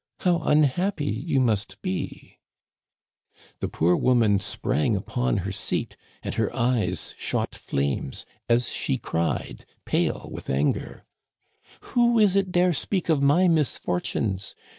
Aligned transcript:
How 0.21 0.39
unhappy 0.39 1.11
you 1.27 1.39
must 1.39 1.79
be!" 1.83 2.39
The 3.59 3.67
poor 3.69 3.95
woman 3.95 4.39
sprang 4.39 4.95
upon 4.95 5.37
her 5.45 5.51
seat 5.51 5.95
and 6.23 6.33
her 6.33 6.49
eyes 6.55 7.13
shot 7.19 7.53
flames, 7.53 8.25
as 8.49 8.67
she 8.69 8.97
cried, 8.97 9.63
pale 9.85 10.27
with 10.31 10.49
anger:" 10.49 11.05
Who 11.93 12.17
is 12.17 12.35
it 12.35 12.51
dare 12.51 12.73
speak 12.73 13.09
of 13.09 13.21
my 13.21 13.47
misfortunes 13.47 14.55